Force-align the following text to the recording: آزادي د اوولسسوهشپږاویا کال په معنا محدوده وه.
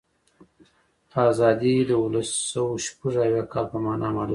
آزادي 1.27 1.75
د 1.89 1.91
اوولسسوهشپږاویا 2.01 3.43
کال 3.51 3.65
په 3.71 3.77
معنا 3.85 4.07
محدوده 4.09 4.25
وه. 4.25 4.27